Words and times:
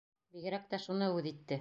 Бигерәк 0.37 0.65
тә 0.73 0.81
шуны 0.87 1.13
үҙ 1.21 1.33
итте. 1.35 1.49